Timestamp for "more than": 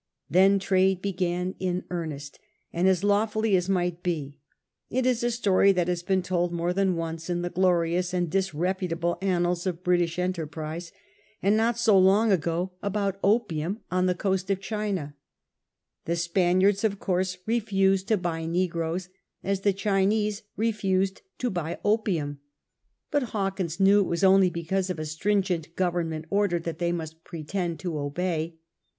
6.51-6.95